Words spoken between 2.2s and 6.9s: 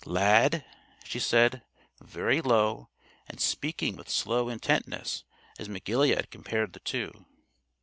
low, and speaking with slow intentness as McGilead compared the